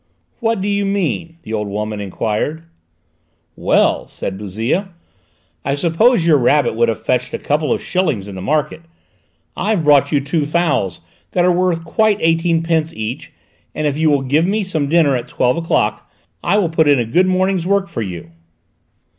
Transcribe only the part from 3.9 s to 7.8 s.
said Bouzille, "I suppose your rabbit would have fetched a couple